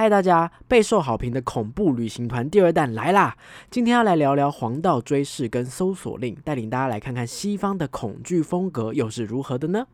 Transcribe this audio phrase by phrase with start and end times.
[0.00, 0.52] 嗨，大家！
[0.68, 3.36] 备受好评的恐怖旅行团第二弹来啦！
[3.68, 9.88] 今天要来聊聊《黄道追视》跟《搜索令》，带领大家来看看西方的恐惧风格又是如何的呢？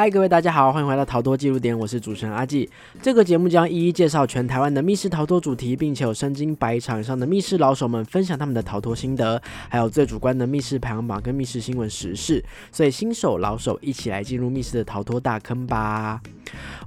[0.00, 2.66] 嗨，各位大家好，欢迎回到逃脱记录点，我是主持人阿纪。
[3.02, 12.42] 这个节目将一一介绍全台湾的密室逃脱主题，并且有身经百场以上的密室老手们分享他们的逃脱心得，还有最主观的密室排行榜跟密室新闻时事。
[12.72, 16.22] 所以新手老手一起来进入密室的逃脱大坑吧！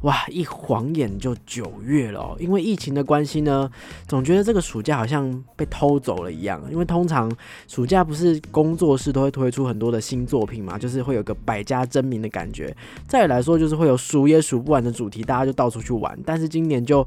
[0.02, 3.70] 哇，一晃眼就九月了，因为疫情的关系呢，
[4.08, 6.62] 总觉得这个暑假好像被偷走了一样。
[6.72, 7.32] 因为通常
[7.68, 12.76] 暑假不是工作室都会推出很多的新作品嘛，就是会有个百家争鸣的感觉。
[13.08, 16.18] 再来说，就是会有数也数不完的主题，大家就到处去玩。
[16.26, 17.06] 但是今年就，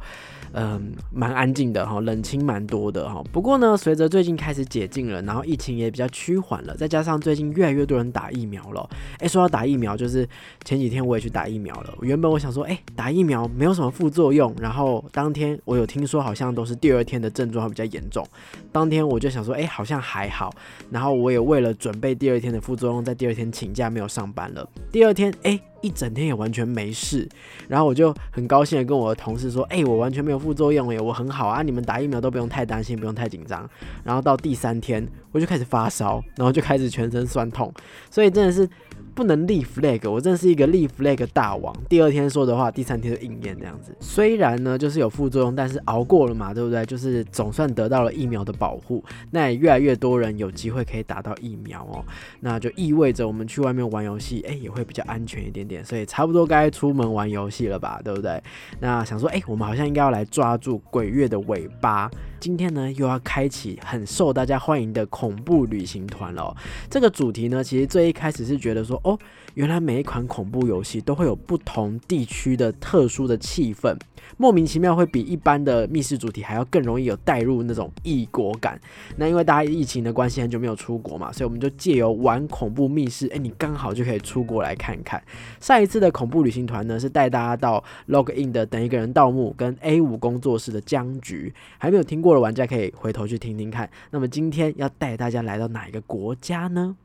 [0.52, 3.22] 嗯，蛮安静的哈，冷清蛮多的哈。
[3.32, 8.88] 不过呢，随着最近开始解禁了，然后疫情也比较趋缓了，再加上最近越来越多人打疫苗了。
[9.18, 10.28] 哎，说到打疫苗，就是
[10.64, 11.94] 前几天我也去打疫苗了。
[12.02, 14.54] 原本我想说，哎，打疫苗没有什么副作用。
[14.60, 18.24] 然后当天我有听说，好像都是第二天的症状会比较严重。
[18.70, 20.54] 当天我就想说，哎，好像还好。
[20.90, 24.68] 然后我也为了准备第二天的副作用，在第二天请假没有上班了。
[24.92, 25.60] 第二天，哎。
[25.86, 27.28] 一整天也完全没事，
[27.68, 31.62] 然后我就很高兴的跟我的同事说：“哎，我完全没有副作用耶，我很好啊！
[31.62, 33.68] 你们打疫苗都不用太担心，不用太紧张。”
[34.02, 37.72] 然后到第三天，我就开始发烧，然后就开始全身酸痛，
[38.10, 38.68] 所以真的是。
[39.16, 41.74] 不能立 flag，我真是一个立 flag 大王。
[41.88, 43.96] 第二天说的话，第三天就应验这样子。
[43.98, 46.84] 虽然呢，就是有副作用，但是熬过了嘛，对不对？
[46.84, 49.02] 就是总算得到了疫苗的保护。
[49.30, 52.04] 那也越来越多人有机会可以打到疫苗哦，
[52.40, 55.82] 那就意味着我们去外面玩游戏，哎，也会比较安全一点点。
[55.82, 58.38] 所以差不多该出门玩游戏了吧，对不对？
[58.80, 62.10] 那想说，哎，我们好像应该要来抓住鬼月的尾巴。
[62.38, 66.54] 今天呢，又要开启很受大家欢迎的恐怖旅行团了。
[66.90, 69.18] 这个主题呢，其实最一开始是觉得说，哦，
[69.54, 73.96] 原来每一款恐怖游戏都会有不同地区的特殊的气氛。
[74.36, 78.78] 莫名其妙会比一般的密室主题还要更容易有带入那种异国感。
[79.16, 85.22] 那因为大家疫情的关系很久没有出国嘛，所以我们就借由玩恐怖密室，哎，你刚好就可以出国来看看。
[85.60, 93.88] 上一次的恐怖旅行团呢，是带大家到 Log In 的等一个人盗墓跟 A 五工作室的僵局，还没有听过过的玩家可以回头去听听看。
[94.10, 96.96] 那么今天要带大家来到哪一个国家呢？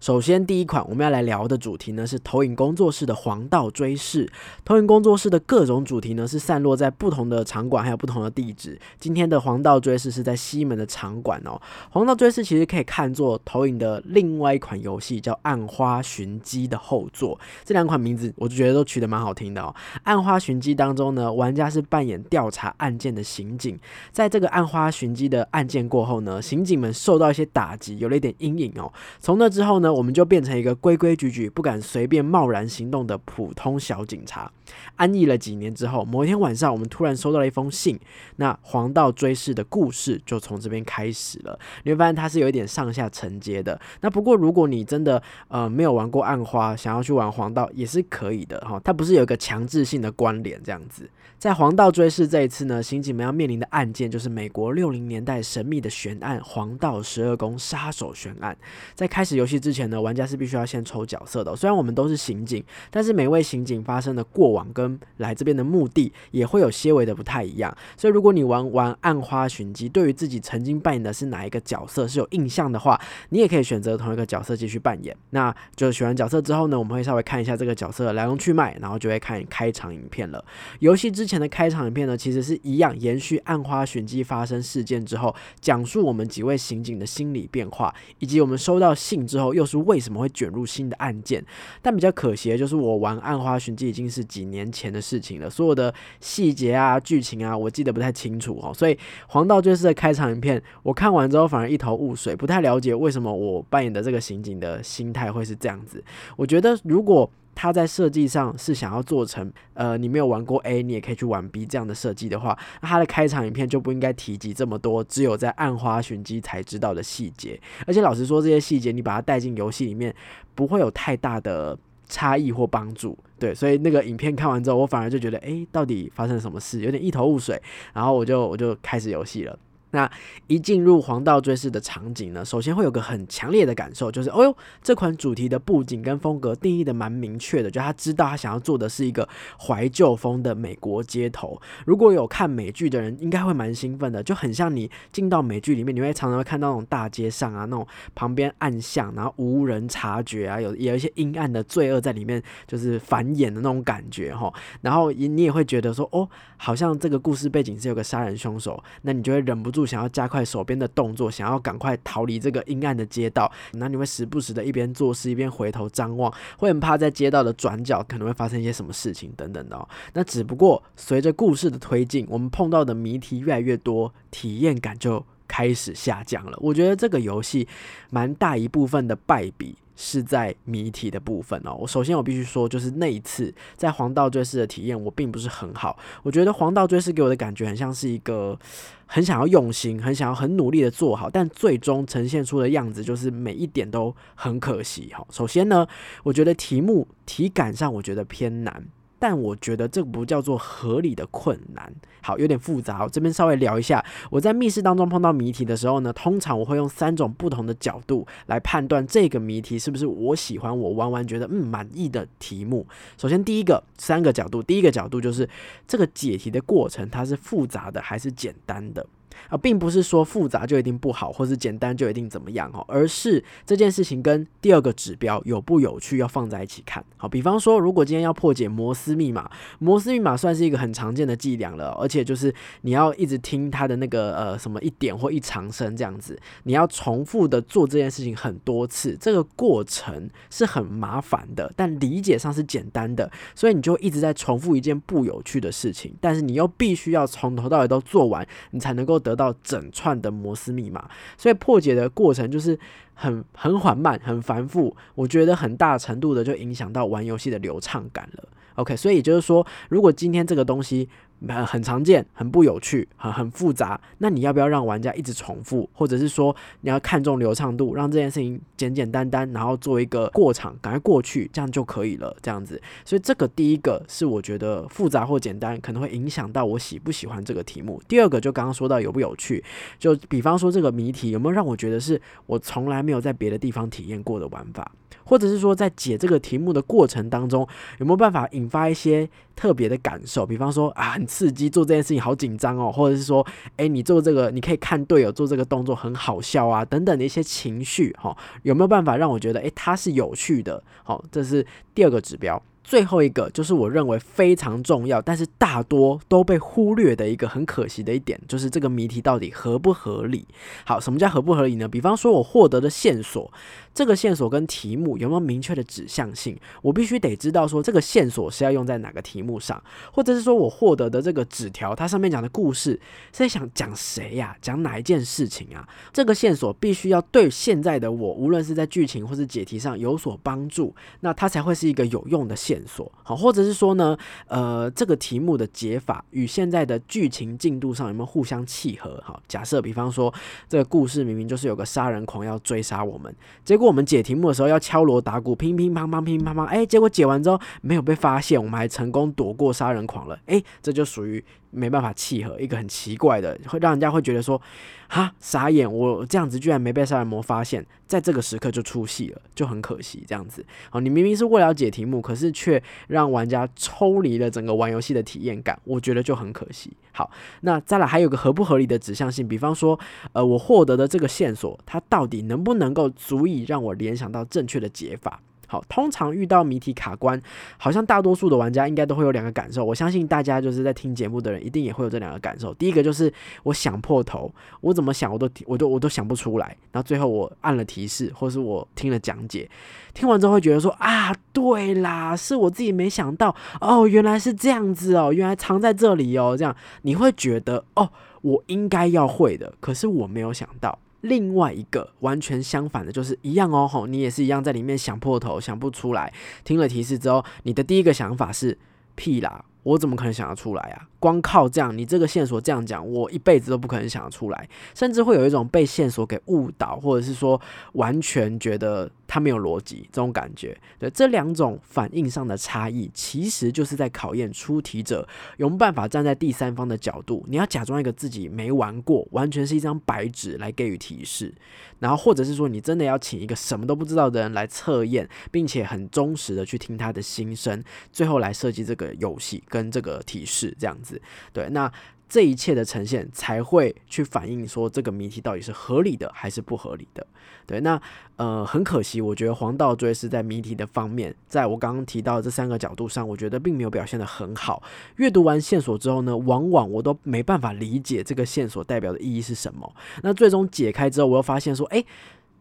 [0.00, 4.26] 首先，第一款我们要来聊的主题呢是投影工作室的黄道追视。
[4.64, 8.80] 投影工作室的各种主题呢是散落在不同的场馆，还有不同的地址。
[8.98, 11.60] 今天的黄道追视是在西门的场馆哦。
[11.90, 17.38] 黄道追视其实可以看作投影的另外一款游戏，叫《暗花寻机》的后作。
[17.62, 19.70] 这两款名字我就觉得都取得蛮好听的哦。
[20.04, 23.78] 《暗花寻机》当中呢，玩家是扮演调查案件的刑警。
[24.10, 28.90] 在这个《暗花寻机》的案件过后呢，刑警们受到一些打击，有了一点阴影哦。
[29.20, 34.50] 从那之后呢，我们就变成一个规规矩矩、不敢随便贸然行动的普通小警察。
[34.96, 37.98] 安逸了几年之后，某一天晚上，我们突然收到了一封信。
[38.36, 41.58] 那黄道追事的故事就从这边开始了。
[41.84, 43.78] 你会发现它是有一点上下承接的。
[44.00, 48.80] 那不过，如果你真的呃没有玩过暗花，想要去玩黄道也是可以的哈。
[48.84, 51.08] 它不是有一个强制性的关联这样子。
[51.38, 58.54] 在黄道追事这一次呢，刑警们要面临的案件就是美国六零年代神秘的悬案——黄道十二宫杀手悬案。
[58.94, 61.56] 在开始游戏之前前呢，玩家是必须要先抽角色的。
[61.56, 67.74] 虽然我们都是刑警，但是每位刑警发生的过往跟来这边的目的也会有些微的不太一样。
[67.96, 75.16] 所以如果你玩玩暗花寻机，对于自己曾经扮演的是哪一个角色是有印象的话，你也可以选择同一个角色继续扮演。
[75.30, 80.44] 那就选完角色之后呢，我们会稍微看一下这个角色的来龙去脉，然后就会看开场影片了。
[80.80, 91.44] 游戏之前的开场影片呢，其实是一样延续暗花寻机发生事件之后，讲述我们几位刑警的心理变化，以及我们收到信之后又是为什么会卷入新的案件。
[91.80, 98.72] 但比较可惜的就是，我玩暗花寻迹已经是几年前的事情了，所有的细节啊、剧情啊，我记得不太清楚哦。
[98.74, 98.98] 所以
[99.28, 106.02] 黄道追事的开场影片，我看完之后反而一头雾水，不太了解为什么我扮演的这个刑警的心态会是这样子。
[106.36, 107.30] 我觉得如果
[107.60, 117.60] 他在设计上是想要做成，呃，你没有玩过 A，你也可以去玩 B 这样的设计的话，那他的开场影片就不应该提及这么多只有在暗花寻机才知道的细节。
[117.86, 120.14] 而且老实说，这些细节你把它带进游戏里面，
[120.54, 121.78] 不会有太大的
[122.08, 123.14] 差异或帮助。
[123.38, 127.60] 对，所以那个影片看完之后，我反而就觉得，哎，到底发生了什么事，有点一头雾水。
[127.92, 129.58] 然后我就我就开始游戏了。
[129.92, 130.10] 那
[130.46, 139.28] 一进入黄道追视的场景呢，首先会有个很强烈的感受，就是哦哟，这款主题的布景跟风格定义的蛮明确的，就他知道他想要做的是一个
[139.58, 141.60] 怀旧风的美国街头。
[141.84, 147.84] 如果有看美剧的人，应该会蛮兴奋的，就很像你进到美剧里面，你会常常会看到那种大街上啊，那种
[148.14, 154.52] 旁边暗巷，然后无人察觉啊，有有一些阴暗的罪恶在里面，就是繁衍的那种感觉哈。
[154.82, 159.79] 然后你你也会觉得说，哦，好像这个故事背景是有个杀人凶手，那你就会忍不住。
[159.84, 169.88] 想要加快手边的动作，想要赶快逃离这个阴暗的街道，那你会时不时的一边做事一边回头张望，会很怕在街道的转角可能会发生一些什么事情等等的。
[170.12, 176.56] 那只不过随着故事的推进，我们碰到的谜题越来越多，体验感就开始下降了。
[176.60, 177.66] 我觉得这个游戏
[178.10, 179.76] 蛮大一部分的败笔。
[180.02, 181.76] 是在谜题的部分哦。
[181.78, 185.98] 我首先我必须说，就是那一次在黄道追视的体验，我并不是很好。
[186.22, 188.58] 我觉得黄道追视给我的感觉很像是一个
[189.04, 195.26] 很想要用心、很想要很努力的做好，但最终呈现出的样子就是每一点都很可惜哈。
[195.30, 195.86] 首先呢，
[196.22, 198.86] 我觉得题目体感上我觉得偏难。
[199.20, 203.04] 但我觉得这不叫做合理的困难，好，有点复杂。
[203.04, 212.86] 我这边稍微聊一下，我在密室当中碰到谜题的时候呢，通常我会用三种不同的角度来判断这个谜题是不是我喜欢、我玩完觉得嗯满意的题目。
[213.18, 215.46] 首先，第一个三个角度，第一个角度就是
[215.86, 219.06] 这个解题的过程它是复杂的还是简单的。
[219.48, 227.04] 啊，并不是说复杂就一定不好，或是简单就一定怎么样哦，而是这件事情跟第二个指标有不有趣要放在一起看。
[227.16, 249.36] 好，比方说，如果今天要破解摩斯密码，摩斯密码算是一个很常见的伎俩了，而且就是你要一直听它的那个呃什么一点或一长声这样子，你要重复的做这件事情很多次，这个过程是很麻烦的，但理解上是简单的，所以你就一直在重复一件不有趣的事情，但是你又必须要从头到尾都做完，你才能够得。
[249.40, 251.08] 到整串的摩斯密码，
[251.38, 252.78] 所以破解的过程就是
[253.20, 254.96] 很很缓慢、很繁复。
[255.14, 258.48] 我觉得很大程度的就影响到玩游戏的流畅感了。
[258.76, 261.08] OK，所以也就是说，如果今天这个东西。
[261.48, 263.98] 很很常见，很不有趣，很很复杂。
[264.18, 272.36] 那你要不要让玩家一直重复，或者是说你要看重流畅度，让这件事情简简单单，然后做一个过场，赶快过去，这样就可以了。
[272.42, 278.02] 这样子，所以这个第一个是我觉得复杂或简单，可能会影响到我喜不喜欢这个题目。
[278.06, 279.64] 第二个就刚刚说到有不有趣，
[279.98, 284.92] 就比方说这个谜题有没有让我觉得是我从来没没有在别的地方体验过的玩法。
[285.24, 287.66] 或者是说，在解这个题目的过程当中，
[287.98, 290.46] 有没有办法引发一些特别的感受？
[290.46, 293.46] 比方说啊，很刺激，做这件事情好紧张哦，或者是说，
[293.76, 300.82] 诶，你做这个，你可以看队友做这个动作很好笑啊，等等的一些情绪，哈，有没有办法让我觉得，诶，它是有趣的？
[301.04, 301.64] 好，这是
[301.94, 302.60] 第二个指标。
[302.82, 310.46] 最后一个就是我认为非常重要，但是大多都被忽略的一个很可惜的一点，就是这个谜题到底合不合理？
[310.84, 311.86] 好，什么叫合不合理呢？
[311.86, 313.52] 比方说，我获得的线索，
[313.94, 316.58] 这个线索跟题目有没有明确的指向性？
[316.82, 319.82] 我必须得知道说这个线索是要用在哪个题目上，
[320.12, 322.92] 或者是说我获得的这个纸条，它上面讲的故事
[323.32, 324.56] 是在想讲谁呀？
[324.60, 325.88] 讲哪一件事情啊？
[326.12, 332.80] 这个线索必须要对现在的我，无论是在剧情或是解题上有所帮助，那它才会是一个有用的线。
[332.86, 334.16] 索好，或者是说呢，
[334.48, 339.22] 呃，这个题目的解法与现在的剧情进度上有没有互相契合？
[339.24, 340.32] 好，假设比方说，
[340.68, 343.32] 这个故事明明就是有个杀人狂要追杀我们，
[343.64, 351.44] 结果我们解题目的时候要敲锣打鼓，乒乒乓乓，乒乒乓乓，哎，结果解完之后没有被发现，我们还成功躲过杀人狂了，哎，这就属于。
[351.70, 354.60] 没办法契合一个很奇怪的，会让人家会觉得说，
[355.08, 360.64] 哈傻眼，我这样子居然没被杀人魔发现，在这个时刻就出戏了，就很可惜这样子。
[360.90, 366.92] 好，你明明是为了解题目，可是却让玩家抽离了整个玩游戏的体验感，我觉得就很可惜。
[367.12, 367.30] 好，
[367.62, 369.98] 那再来还有个合不合理的指向性，比方说，
[370.32, 375.40] 呃，我获得的这个线索，它到底能不能够足以让我联想到正确的解法？
[375.70, 377.40] 好，通常遇到谜题卡关，
[377.78, 379.84] 好像大多数的玩家应该都会有两个感受。
[379.84, 382.74] 我相信大家就是在听节目的人，一定也会有这两个感受。
[382.74, 386.76] 第一个就是我想破头，我怎么想我都我都我都想不出来。
[386.90, 389.70] 然后最后我按了提示，或是我听了讲解，
[390.12, 396.56] 听完之后会觉得说啊，对啦，是我自己没想到哦，原来是这样子哦，原来藏在这里哦。
[396.58, 398.10] 这样你会觉得哦，
[398.42, 400.98] 我应该要会的，可是我没有想到。
[401.22, 406.32] 另外一个完全相反的，就是一样哦，吼，你也是一样在里面想破头，想不出来。
[406.64, 408.76] 听了提示之后，你的第一个想法是
[409.14, 411.08] 屁啦，我怎么可能想得出来啊？
[411.18, 417.60] 光靠这样，你这个线索这样讲，我一辈子都不可能想得出来，甚至会有一种被线索给误导，或者是说
[417.92, 419.10] 完全觉得。
[419.32, 420.76] 他没有逻辑，这种感觉。
[420.98, 431.54] 对，这两种反应上的差异，其实就是在考验出题者有没有办法站在第三方的角度，你要假装一个自己没玩过，完全是一张白纸来给予提示，
[432.00, 441.22] 然后或者是说你真的要请一个什么都不知道的人来测验，并且很忠实的去听他的心声，最后来设计这个游戏跟这个提示这样子。
[441.52, 441.92] 对，那。
[442.30, 447.26] 这一切的呈现才会去反映说这个谜题到底是合理的还是不合理的。
[447.66, 448.00] 对，那
[448.36, 454.80] 呃很可惜，我觉得黄道追是在谜题的方面，在我刚刚提到的这三个角度上，我觉得并没有表现的很好。
[455.16, 459.92] 阅读完线索之后呢，往往我都没办法理解这个线索代表的意义是什么。
[460.22, 462.04] 那最终解开之后，我又发现说，哎。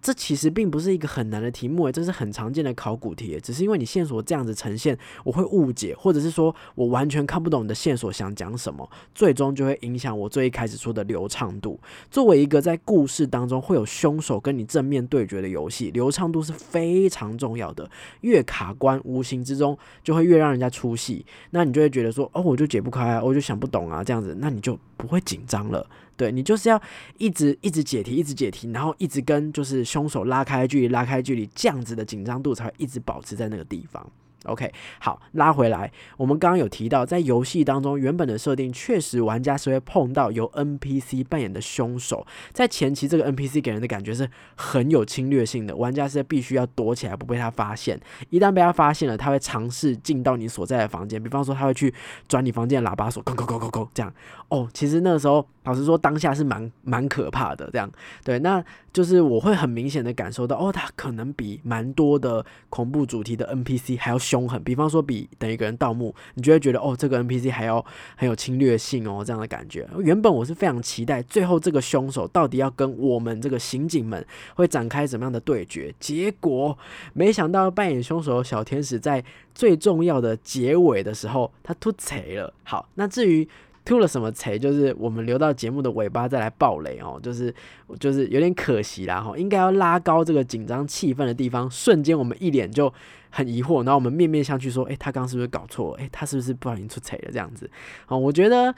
[0.01, 11.79] 这其实并不是一个很难的题目，这是很常见的考古题，只是因为你线索这样子呈现，我会误解，或者是说我完全看不懂你的线索想讲什么，最终就会影响我最一开始说的流畅度。
[12.10, 17.89] 作为一个在故事当中会有凶手跟你正面对决的游戏，流畅度是非常重要的。
[18.22, 25.86] 越卡关，无形之中就会越让人家出戏，那你就会觉得说，哦，我就解不开，我就想不懂啊，这样子，那你就不会紧张了。
[26.19, 26.79] 对你就是要
[27.17, 34.05] 一直一直解题，一直解题，然后一直跟就是凶手拉开距离，拉开距离，这样子的紧张度才会一直保持在那个地方。
[34.46, 51.93] OK，好，拉回来，我们刚刚有提到，在游戏当中，原本的设定确实玩家是会碰到由 NPC 扮演的凶手，在前期这个 NPC 给人的感觉是很有侵略性的，玩家是必须要躲起来不被他发现，一旦被他发现了，他会尝试进到你所在的房间，比方说他会去
[52.27, 54.13] 转你房间的喇叭锁，扣扣扣扣扣这样。
[54.48, 57.91] 哦，其实那个时候，老实说，当下是蛮蛮可怕的，这样
[58.24, 64.50] 对，那就是我会很明显的感受到，哦，他可能比蛮多的恐怖主题的 NPC 还要凶。
[64.50, 69.88] 狠，比方说比等一个人盗墓，你就会觉得哦，这个 NPC 还要很有侵略性哦，这样的感觉。
[70.00, 76.77] 原本我是非常期待最后这个凶手到底要跟我们这个刑警们会展开怎么样的对决，结果
[77.13, 82.53] 没想到扮演凶手的小天使在最重要的结尾的时候，他突贼了。
[82.63, 83.48] 好，那至于。
[83.86, 87.51] 出了什么贼，就是我们留到节目的尾巴再来爆雷哦，就是
[88.00, 92.93] 就是有点可惜啦哈，应该要拉高这个紧张气氛的地方，瞬间我们一脸就
[93.29, 95.93] 很疑惑，然后我们面面相觑说，哎，他刚刚是不是搞错？
[96.00, 97.29] 哎，他是不是不小心出彩了？
[97.31, 97.69] 这样子，
[98.07, 98.74] 哦，我觉得。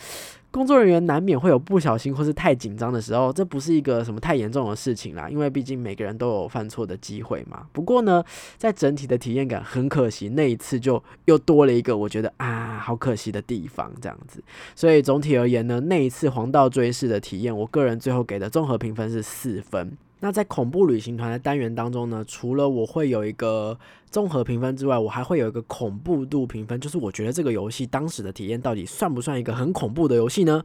[0.52, 7.66] 工作人员难免会有不小心或是太紧张的时候，这不是一个什么太严重的事情啦，因为毕竟每个人都有犯错的机会嘛。
[7.72, 8.22] 不过呢，
[8.58, 14.44] 在整体的体验感很可惜，那一次就又多了一个我觉得啊好可惜的地方，这样子。
[14.76, 19.98] 所以总体而言呢，那一次黄道追视的体验，我个人最后给的综合评分是四分。
[20.20, 23.80] 那在恐怖旅行团的单元当中呢，除了我会有一个。
[24.12, 30.62] 综合评分之外，我还会有一个恐怖度评分，就是我觉得这个游戏当时的体验到底算不算一个很恐怖的游戏呢？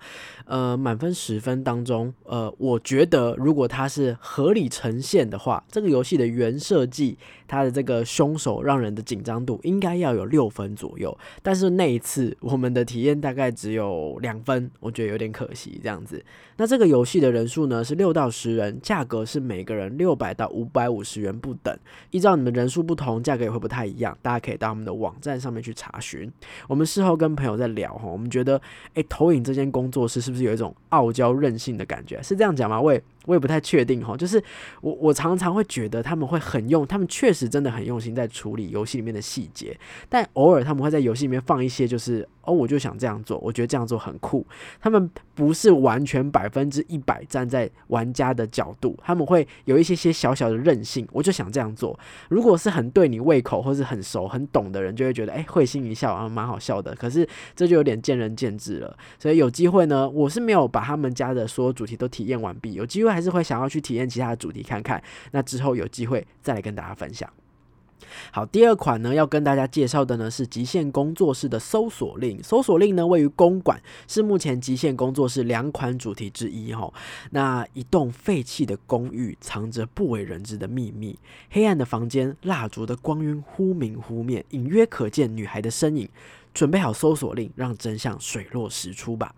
[0.47, 11.17] 呃，满分十分当中，呃，我觉得如果它是合理呈现的话，这个游戏的原设计，它的这个凶手让人的紧张度应该要有六分左右。
[11.41, 16.25] 但是那一次我们的体验大概只有两分，我觉得有点可惜这样子。
[16.57, 21.79] 那这个游戏的人数呢是六到十人，价格是每个人六百到五百五十元不等，
[22.11, 23.36] 依照你们人数不同价。
[23.37, 26.33] 这个也会不太一样，大家可以到我们的网站上面去查询。
[26.66, 28.59] 我们事后跟朋友在聊哈，我们觉得，
[28.95, 32.23] 哎，投影这间工作室是不是有一种傲娇任性的感觉？
[32.23, 32.81] 是这样讲吗？
[32.81, 34.16] 喂我也不太确定哈。
[34.16, 34.42] 就是
[34.80, 39.78] 我我常常会觉得他们会很用，他们确实真的很用心在处理游戏里面的细节，
[40.09, 42.26] 但偶尔他们会在游戏里面放一些就是。
[42.47, 44.47] 哦，我就想这样做，我觉得这样做很酷。
[44.80, 51.04] 他们不是完全百分之一百站在玩家的角度，他们会有一些些小小的任性。
[51.11, 51.99] 我就想这样做。
[52.28, 56.95] 如果是很对你胃口或是很熟很懂的人，就会觉得哎会心一笑啊，蛮好笑的。
[56.95, 58.97] 可是这就有点见仁见智了。
[59.18, 62.75] 所以有机会呢，我是没有把他们家的所有主题都体验完毕。
[62.75, 65.03] 有机会还是会想要去体验其他的主题看看。
[65.31, 67.27] 那之后有机会再来跟大家分享。
[68.31, 72.43] 好，第二款呢，要跟大家介绍的呢是极限工作室的搜索令。
[72.43, 76.93] 搜索令呢位于公馆，是目前极限工作室两款主题之一哈。
[77.31, 81.19] 那一栋废弃的公寓，藏着不为人知的秘密。
[81.51, 86.07] 黑暗的房间，蜡烛的光晕忽明忽灭，隐约可见女孩的身影。
[86.53, 89.35] 准备好搜索令，让真相水落石出吧。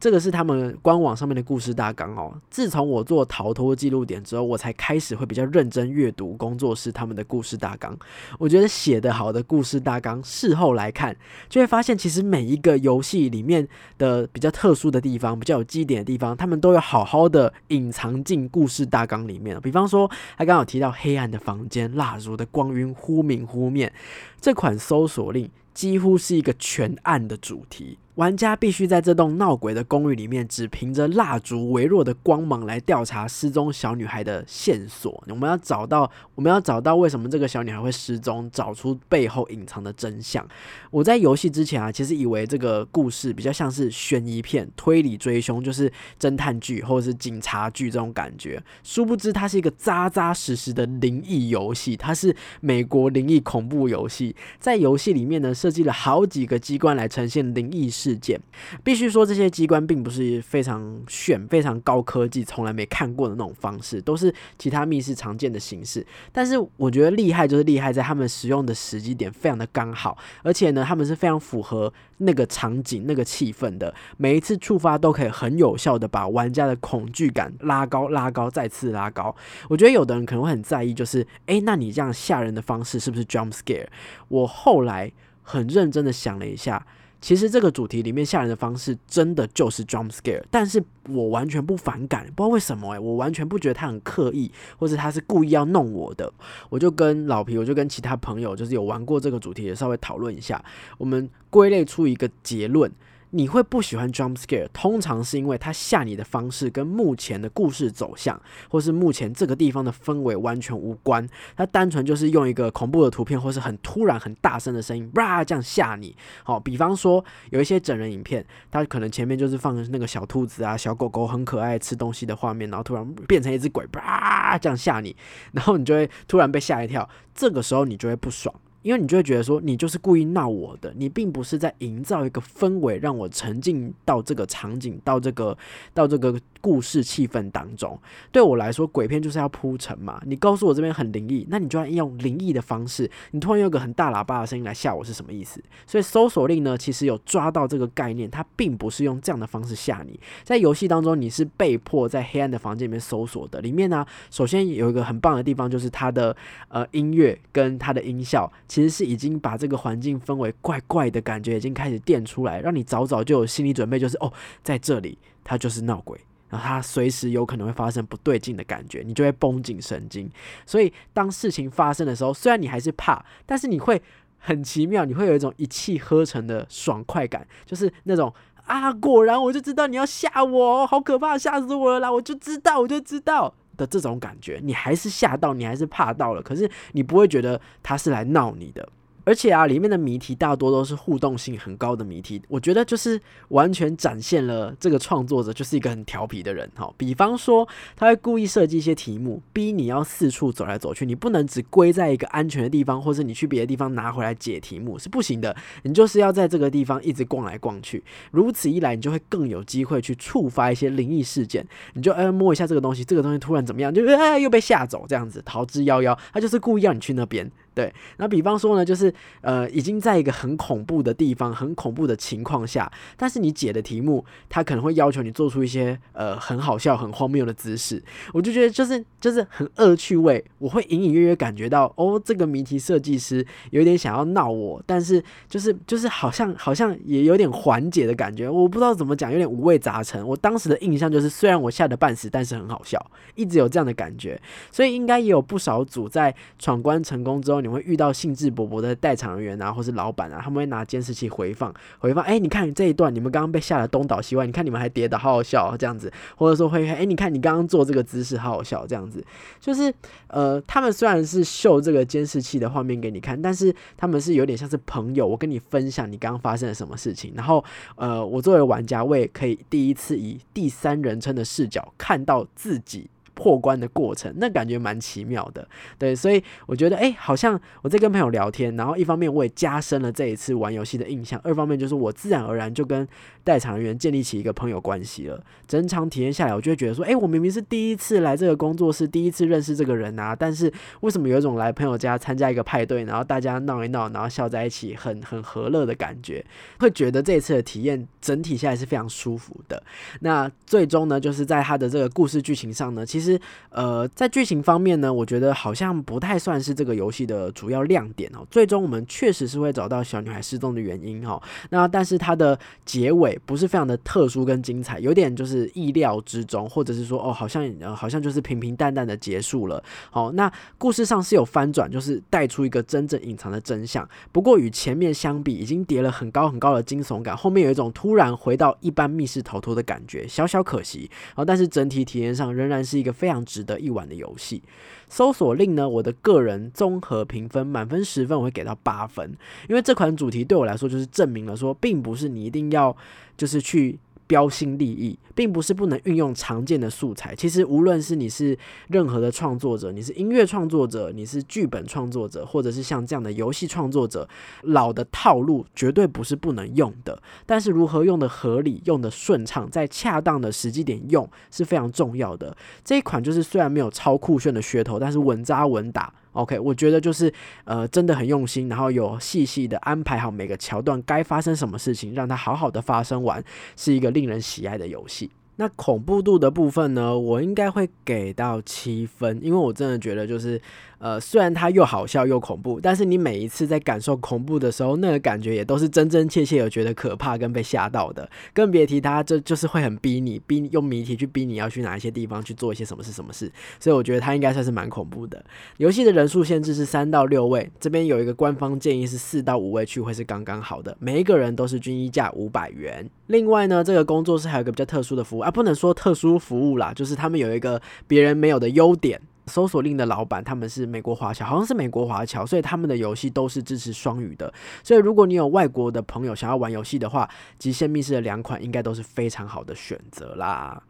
[0.00, 2.32] 这个是他们官网上面的故事大纲哦。
[2.50, 7.96] 自从我做逃脱记录点之后，我才开始会比较认真阅读工作室他们的故事大纲。
[8.38, 11.16] 我觉得写得好的故事大纲，事后来看
[11.48, 13.66] 就会发现，其实每一个游戏里面
[13.98, 19.60] 的比较特殊的地方、比较有基点的地方，他们都有好好的隐藏进故事大纲里面。
[19.60, 23.92] 比方说，他刚好提到黑暗的房间、蜡烛的光晕忽明忽灭
[24.40, 25.50] 这款搜索令。
[25.74, 35.22] 几乎是一个全暗的主题，玩家必须在这栋闹鬼的公寓里面，只凭着蜡烛微弱的光芒来调查失踪小女孩的线索。
[35.28, 40.44] 我们要找到，我们要找到为什么这个小女孩会失踪，找出背后隐藏的真相。
[40.90, 48.60] 我在游戏之前啊，其实以为这个故事比较像是悬疑片、推理追凶，就是侦探剧或者是警察剧这种感觉。
[48.82, 54.34] 殊不知，它是一个扎扎实实的灵异游戏，它是美国灵异恐怖游戏。
[54.58, 58.40] 在游戏里面呢，设计了好几个机关来呈现灵异事事件。
[58.82, 66.04] 必须说，这些机关并不是非常炫、非常高科技、从来没看过的那种方式，都是其他密室常见的形式。
[66.32, 73.94] 但是我觉得厉害就是厉害在他们使用的时机点非常的刚好，而且呢，他们是非常符合那个场景、那个气氛的。
[74.16, 79.34] 每一次触发都可以很有效的把玩家的恐惧感拉高、拉高、再次拉高。
[79.68, 83.86] 我觉得有的人可能会很在意，就是诶，那你这样吓人的方式是不是 jump scare？
[84.28, 85.12] 我后来
[85.42, 86.86] 很认真的想了一下。
[87.20, 96.32] 其实这个主题里面吓人的方式真的就是 jump scare，但是我完全不反感，不知道为什么诶，我完全不觉得他很刻意，或者他是故意要弄我的。
[96.68, 100.64] 我就跟老皮，我就跟其他朋友，就是有玩过这个主题也，稍微讨论一下，
[100.96, 102.90] 我们归类出一个结论。
[103.30, 111.28] 你会不喜欢 jump scare，通常是因为他吓你的方式跟目前的故事走向，或是目前这个地方的氛围完全无关。
[111.56, 116.16] 他单纯就是用一个恐怖的图片，或是很突然、很大声的声音，哇，这样吓你。
[116.42, 125.14] 好，比方说有一些整人影片，他可能前面就是放那个小兔子啊、小狗狗很可爱吃东西的画面，然后突然变成一只鬼，哇，这样吓你，
[125.52, 127.08] 然后你就会突然被吓一跳。
[127.34, 128.54] 这个时候你就会不爽。
[128.82, 135.56] 因为你就会觉得说，你就是故意闹我的，你并不是在营造一个氛围，让我沉浸到这个场景，到这个
[135.92, 137.98] 到这个故事气氛当中。
[138.30, 140.22] 对我来说，鬼片就是要铺陈嘛。
[140.24, 143.10] 你告诉我这边很灵异，那你就要用灵异的方式。
[143.32, 145.62] 你突然用个很大喇叭的声音来吓我，是什么意思？
[145.86, 150.18] 所以搜索令呢，其实有抓到这个概念，它并不是用这样的方式吓你。
[150.44, 153.60] 在游戏当中，你是被迫在黑暗的房间里面搜索的。
[153.60, 156.36] 里面呢，首先有一个很棒的地方，就是它的
[156.68, 158.50] 呃音乐跟它的音效。
[158.68, 164.30] 其实是已经把这个环境氛围怪怪的感觉已经开始垫出来，让你早早就有心理准备，就是哦，
[164.62, 166.20] 在这里他就是闹鬼，
[166.50, 170.30] 然后他随时有可能会发生不对劲的感觉，你就会绷紧神经。
[170.66, 174.00] 所以当事情发生的时候，虽然你还是怕，但是你会
[174.36, 178.32] 很奇妙，你会有一种一气呵成的爽快感，就是那种
[178.66, 182.12] 啊，果然我就知道你要吓我，好可怕，吓死我了啦！
[182.12, 183.54] 我就知道，我就知道。
[183.78, 188.86] 的这种感觉，你还是吓到，你还是怕到了，可是你不会觉得他是来闹你的。
[189.28, 196.90] 而且啊，里面的谜题大多都是互动性很高的谜题，我觉得就是完全展现了这个创作者就是一个很调皮的人哈。
[196.96, 205.54] 比方说，他会故意设计一些题目，逼你要四处走来走去，你不能只归在一个安全的地方，或者你去别的地方拿回来解题目是不行的。
[205.82, 211.62] 你就是要在这个地方一直逛来逛去，如此一来，你就会更有机会去触发一些灵异事件。
[211.92, 216.18] 你就哎摸一下这个东西，这个东西突然怎么样，就哎又被吓走这样子，逃之夭夭。
[216.32, 217.52] 他就是故意要你去那边。
[217.78, 240.26] 对，那比方说呢，就是呃，已经在一个很恐怖的地方、很恐怖的情况下，但是你解的题目，他可能会要求你做出一些呃很好笑、很荒谬的姿势，我就觉得就是就是很恶趣味，我会隐隐约约感觉到，哦，这个谜题设计师有点想要闹我，但是就是就是好像好像也有点缓解的感觉，我不知道怎么讲，有点五味杂陈。
[240.26, 243.00] 我当时的印象就是，虽然我吓得半死，但是很好笑，
[243.36, 244.40] 一直有这样的感觉，
[244.72, 247.67] 所以应该也有不少组在闯关成功之后。
[247.70, 252.24] 会遇到兴致勃勃的代场人员啊，或是老板啊，他们会拿监视器回放回放。
[252.24, 256.12] 哎，你看这一段，你们刚刚被吓得东倒西歪，你看你们还跌倒，好好笑这样子。
[256.36, 259.24] 或者说会，哎，你看你刚刚做这个姿势，好好笑这样子。
[259.60, 259.92] 就是
[260.28, 267.32] 呃，他们虽然是秀这个监视器的画面给你看，但是他们是有点像是朋友，我跟你分享你刚刚发生了什么事情。
[267.34, 267.64] 然后
[267.96, 273.08] 呃，我作为玩家，我也可以第一次以第三人称的视角看到自己。
[273.38, 283.06] 破关的过程，那感觉蛮奇妙的，对，所以我觉得，哎，好像我在跟朋友聊天，然后一方面我也加深了这一次玩游戏的印象，二方面就是我自然而然就跟
[283.44, 285.40] 代场人员建立起一个朋友关系了。
[285.68, 290.72] 整场体验下来，我就会觉得说，哎，我明明是第一次来这个工作室，第一次认识这个人啊，但是
[291.02, 296.44] 为什么有一种来朋友家参加一个派对，然后大家闹一闹，然后笑在一起，很很和乐的感觉，
[296.80, 299.80] 会觉得这一次的体验整体下来是非常舒服的。
[300.22, 303.27] 那最终呢，就是在他的这个故事剧情上呢，其实。
[303.32, 308.46] 实呃在剧情方面呢，我觉得好像不太算是这个游戏的主要亮点哦。
[308.50, 319.82] 最终我们确实是会找到小女孩失踪的原因哈，那但是它的结尾不是非常的特殊跟精彩，有点就是意料之中，或者是说哦好像好像就是平平淡淡的结束了。
[320.10, 324.08] 好，那故事上是有翻转，就是带出一个真正隐藏的真相。
[324.32, 331.10] 不过与前面相比，已经叠了很高很高的惊悚感，后面有一种突然回到一般密室逃脱的感觉，小小可惜。
[331.34, 334.62] 好，但是整体体验上仍然是一个非常值得一玩的游戏。
[335.08, 339.34] 搜索令呢，我的个人综合评分满分十分，我会给到八分，
[339.68, 342.96] 因为这款主题对我来说就是证明了说，并不是你一定要
[343.36, 343.98] 就是去。
[344.28, 347.34] 标新立异，并不是不能运用常见的素材。
[347.34, 348.56] 其实，无论是你是
[348.88, 354.28] 任何的创作者，你是音乐创作者，你是剧本创作者，或者是像这样的游戏创作者，
[354.62, 357.20] 老的套路绝对不是不能用的。
[357.44, 362.56] 但是，如何用的合理、用的顺畅，在恰当的时机点用是非常重要的。
[362.84, 366.12] 这一款就是虽然没有超酷炫的噱头，但是稳扎稳打。
[366.32, 367.32] OK，我觉得就是
[367.64, 373.42] 呃，真的很用心，然后有细细的安排好每个桥段该发生什么事情，让它好好的发生完，
[373.76, 375.30] 是一个令人喜爱的游戏。
[375.58, 380.60] 那恐怖度的部分呢，我应该会给到七分，因为我真的觉得就是。
[381.00, 395.40] 呃，虽然它又好笑又恐怖，但是你每一次在感受恐怖的时候，那个感觉也都是真真切切有觉得可怕跟被吓到的，更别提它这就是会很逼你，逼你用谜题去逼你要去哪一些地方去做一些什么是什么事，所以我觉得它应该算是蛮恐怖的。
[395.76, 403.08] 游戏的人数限制是三到六位，这边有一个官方建议是四到五位去会是刚刚好的，每一个人都是均一价五百元。
[403.28, 409.18] 另外呢，这个工作室还有个比较特殊的服务啊，不能说特殊服务啦，就是他们有一个别人没有的优点。
[409.46, 414.52] 搜索令的老板他们是美国华侨，好像是美国华侨，所以他们的游戏都是支持双语的。
[414.84, 417.26] 所以如果你有外国的朋友想要玩游戏的话，
[417.58, 420.82] 极限密室的两款应该都是非常好的选择啦。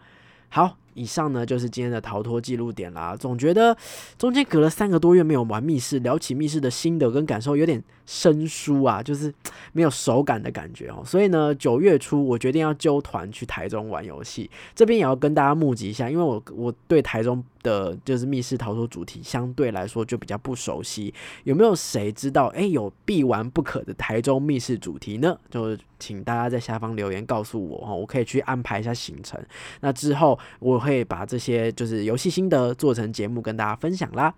[0.48, 0.76] 好。
[0.98, 3.16] 以上呢就是今天的逃脱记录点啦。
[3.16, 3.76] 总觉得
[4.18, 9.32] 中间隔了三个多月没有玩密室，聊起密室的心得跟感受有点生疏啊，就是
[9.72, 11.02] 没有手感的感觉哦。
[11.04, 21.14] 所以呢，九月初我决定要揪团去台中玩游戏，这边也要跟大家募集一下，因为我我对台中的就是密室逃脱主题相对来说就比较不熟悉。
[21.44, 22.46] 有没有谁知道？
[22.48, 25.38] 哎，有必玩不可的台中密室主题呢？
[25.50, 29.38] 就请大家在下方留言告诉我哦，我可以去安排一下行程。
[29.80, 30.78] 那之后我。
[30.78, 34.32] 会把这些就是游戏心得做成节目跟大家分享啦。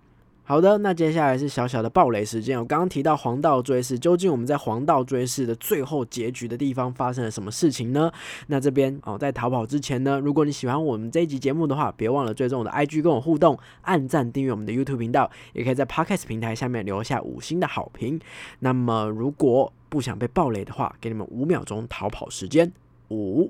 [0.51, 2.59] 好的，那接下来是小小的暴雷时间。
[2.59, 8.11] 我刚刚提到黄道追视，究竟我们在黄道追视的最后结局的地方发生了什么事情呢？
[8.47, 18.19] 那这边哦，在逃跑之前呢，如果你喜欢我们这一集节目的话，别忘了追踪我的 IG 跟我互动，按赞订阅我们的 YouTube 频道，也可以在 Podcast 平台下面留下五星的好评。
[18.59, 22.73] 那么如果不想被暴雷的话，给你们五秒钟逃跑时间，
[23.07, 23.49] 五、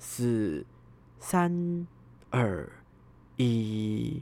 [0.00, 0.66] 四、
[1.20, 1.86] 三。
[2.30, 2.68] 二
[3.36, 4.20] 一，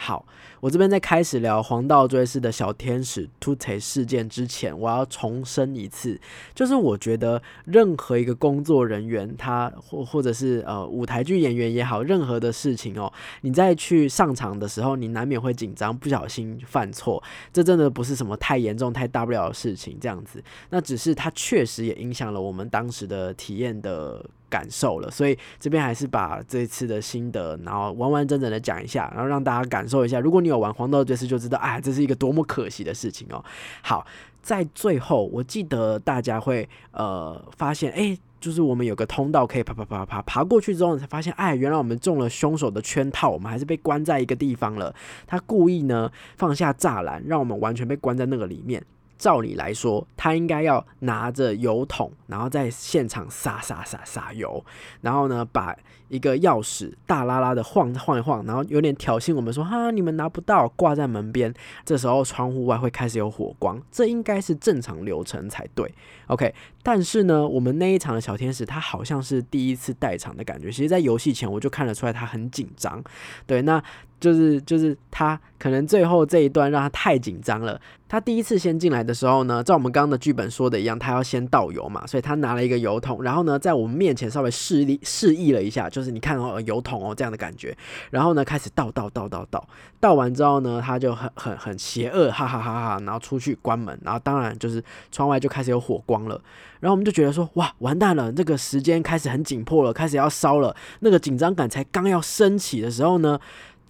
[0.00, 0.24] 好，
[0.60, 6.18] 我这边在开始聊黄道追事的小天使突锤事件之前，我要重申一次，
[6.54, 17.20] 就是我觉得任何一个工作人员，他或或者是呃舞台剧演员也好，任何的事情哦，你在去上场的时候，你难免会紧张，不小心犯错，
[17.52, 24.24] 这真的不是什么太严重、太大不了的事情，这样子，那只是它确实也影响了我们当时的体验的。
[24.48, 30.20] 感受了，所以这边还是把这次的心得，然后完完整整的讲一下，然后让大家感受一下。
[30.20, 33.44] 如果你有玩黄道爵士，就知道，哎，这是一个多么可惜的事情哦。
[33.82, 34.06] 好，
[34.42, 44.94] 在最后，我记得大家会呃发现，哎，就是我们有个通道可以爬爬爬爬爬过去之后，才发现，哎，原来我们中了凶手的圈套，我们还是被关在一个地方了。
[45.26, 48.82] 他故意呢放下栅栏，让我们完全被关在那个里面。
[49.18, 54.64] 照理来说，他应该要拿着油桶，然后在现场撒撒撒撒油，
[55.00, 55.76] 然后呢，把
[56.08, 61.52] 一个钥匙大拉拉的晃晃一晃，然后有点挑衅我们说：“哈，你们拿不到，挂在门边。”
[61.84, 65.92] 这时候窗户外会开始有火光，这应该是正常流程才对。
[66.26, 73.02] OK，但是呢，我们那一场的小天使他好像是第一次带场的感觉，其实，在游戏前我就看得出来他很紧张。
[73.46, 73.82] 对，那。
[74.20, 77.80] 就是就是他可能最后这一段让他太紧张了。
[78.08, 87.76] 他第一次先进来的时候呢，照我们刚刚的剧本说的一样，他要先倒油嘛，所以他拿了一个油桶，然后呢，在我们面前稍微示意示意了一下，就是你看哦，油桶哦这样的感觉。
[88.10, 96.40] 然后呢，开始倒倒倒倒倒，倒完之后呢，他就很很很邪恶，哈哈哈哈，然后出去关门，然后当然就是窗外就开始有火光了。
[96.78, 100.76] 然后我们就觉得说，哇，完蛋了，这个时间开始很紧迫了，开始要烧了。
[101.00, 103.40] 那个紧张感才刚要升起的时候呢。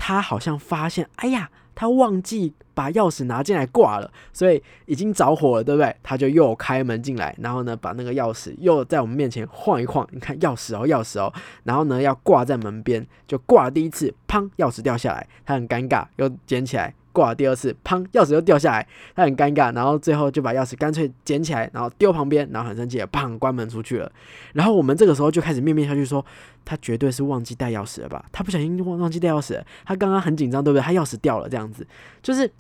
[0.01, 5.95] 他好像发现，哎呀，他忘记把钥匙拿进来挂了，所以已经着火了，对不对？
[6.03, 16.93] 他就又开门进来，然后呢，把那个钥匙又在我们面前晃一晃，你看钥匙哦，钥匙哦，然后呢要挂在门边，就挂第一次，砰，钥匙掉下来，他很尴尬，又捡起来。
[17.13, 24.11] 挂了第二次，砰，钥匙又掉下来，他很尴尬，然后最后就把钥匙干脆捡起来，然后丢旁边，然后很生气，砰，关门出去了。
[24.53, 26.25] 然后我们这个时候就开始面面相觑，说
[26.65, 28.25] 他绝对是忘记带钥匙了吧？
[28.33, 30.83] 他不小心忘忘记带钥匙，他刚刚很紧张，对不对？
[30.83, 31.87] 他钥匙掉了，这样子
[32.23, 32.51] 就是。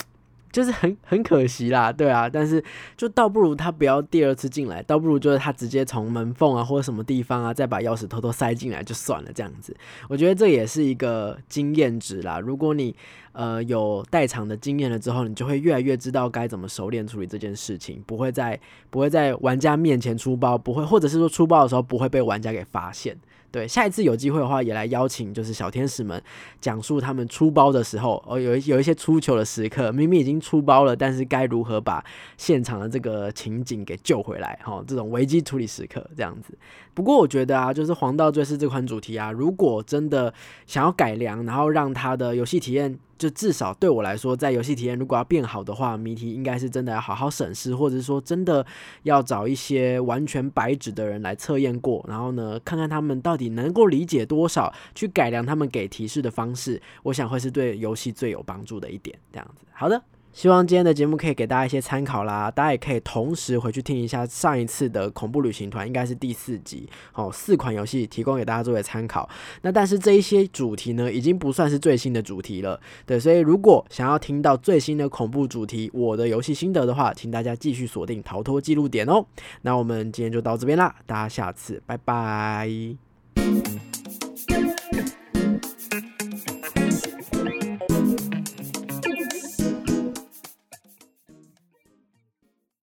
[0.50, 2.62] 就是很很可惜啦，对啊，但是
[2.96, 9.76] 就倒不如他不要第二次进来，倒不如就是他直接从门缝啊或者什么地方啊，再把钥匙偷偷塞进来就算了，这样子，
[10.08, 12.40] 我觉得这也是一个经验值啦。
[12.40, 12.94] 如果你
[13.32, 18.58] 呃有代场的经验了之后，你就会越来越知道该怎么熟练处理这件事情，不会在
[18.90, 23.16] 不会在玩家面前出包，不会或者是说出包的时候不会被玩家给发现。
[23.50, 26.22] 对，下一次有机会的话，也来邀请就是小天使们
[26.60, 32.04] 讲述他们出包的时候，哦，有一有一些出糗的时刻，明明已经出包了，但是该如何把
[32.36, 34.58] 现场的这个情景给救回来？
[34.62, 36.56] 哈，这种危机处理时刻这样子。
[36.92, 40.32] 不过我觉得啊，就是《黄道追思》这款主题啊，如果真的
[40.66, 42.98] 想要改良，然后让他的游戏体验。
[43.18, 48.64] 就至少对我来说，在游戏体验如果要变好的话，谜题应该是真的要好好审视，或者是说真的
[49.02, 59.18] 要找一些完全白纸的人来测验过，然后呢，看看他们到底能够理解多少，去改良他们给提示的方式，我想会是对游戏最有帮助的一点。
[59.32, 60.00] 这样子，好的。
[60.38, 69.28] 希望今天的节目可以给大家一些参考啦，大家也可以同时回去听一下上一次的恐怖旅行团，应该是第四集，哦，四款游戏提供给大家作为参考。
[69.62, 79.26] 那但是这一些主题呢，已经不算是最新的主题了，对，所以如果想要听到最新的恐怖主题，我的游戏心得的话，请大家继续锁定逃脱记录点哦。
[79.62, 82.70] 那我们今天就到这边啦，大家下次拜拜。